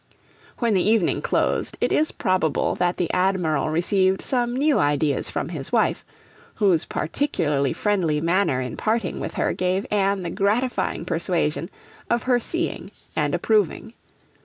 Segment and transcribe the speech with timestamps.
[0.57, 5.49] When the evening closed, it is probable that the Admiral received some new ideas from
[5.49, 6.03] his wife,
[6.55, 11.69] whose particularly friendly manner in parting with her gave Anne the gratifying persuasion
[12.09, 13.93] of her seeing and approving.